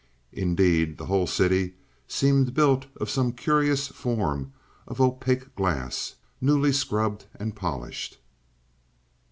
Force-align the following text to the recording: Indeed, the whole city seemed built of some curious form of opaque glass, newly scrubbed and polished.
Indeed, 0.33 0.97
the 0.97 1.05
whole 1.05 1.27
city 1.27 1.75
seemed 2.07 2.55
built 2.55 2.87
of 2.99 3.07
some 3.07 3.33
curious 3.33 3.87
form 3.89 4.51
of 4.87 4.99
opaque 4.99 5.53
glass, 5.55 6.15
newly 6.41 6.71
scrubbed 6.71 7.27
and 7.35 7.55
polished. 7.55 8.17